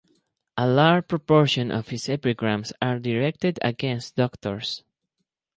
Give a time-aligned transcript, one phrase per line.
[0.57, 4.83] A large proportion of his epigrams are directed against doctors.